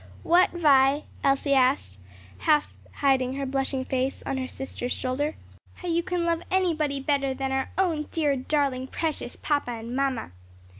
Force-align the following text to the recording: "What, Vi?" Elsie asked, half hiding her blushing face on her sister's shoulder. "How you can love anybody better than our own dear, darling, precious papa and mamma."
"What, 0.23 0.49
Vi?" 0.53 1.03
Elsie 1.23 1.53
asked, 1.53 1.99
half 2.39 2.73
hiding 2.91 3.35
her 3.35 3.45
blushing 3.45 3.85
face 3.85 4.23
on 4.25 4.37
her 4.39 4.47
sister's 4.47 4.91
shoulder. 4.91 5.35
"How 5.75 5.89
you 5.89 6.01
can 6.01 6.25
love 6.25 6.41
anybody 6.49 6.99
better 6.99 7.35
than 7.35 7.51
our 7.51 7.69
own 7.77 8.07
dear, 8.11 8.35
darling, 8.35 8.87
precious 8.87 9.35
papa 9.35 9.69
and 9.69 9.95
mamma." 9.95 10.31